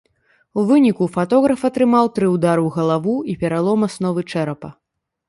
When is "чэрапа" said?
4.31-4.69